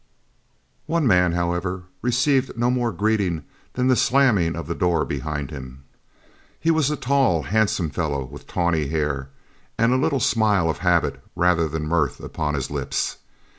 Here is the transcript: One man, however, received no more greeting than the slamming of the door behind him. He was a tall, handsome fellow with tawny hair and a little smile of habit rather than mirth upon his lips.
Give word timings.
One 0.87 1.05
man, 1.05 1.33
however, 1.33 1.83
received 2.01 2.57
no 2.57 2.71
more 2.71 2.91
greeting 2.91 3.43
than 3.73 3.85
the 3.87 3.95
slamming 3.95 4.55
of 4.55 4.65
the 4.65 4.73
door 4.73 5.05
behind 5.05 5.51
him. 5.51 5.83
He 6.59 6.71
was 6.71 6.89
a 6.89 6.95
tall, 6.95 7.43
handsome 7.43 7.91
fellow 7.91 8.25
with 8.25 8.47
tawny 8.47 8.87
hair 8.87 9.29
and 9.77 9.93
a 9.93 9.97
little 9.97 10.19
smile 10.19 10.71
of 10.71 10.79
habit 10.79 11.21
rather 11.35 11.67
than 11.69 11.85
mirth 11.87 12.19
upon 12.19 12.55
his 12.55 12.71
lips. 12.71 13.17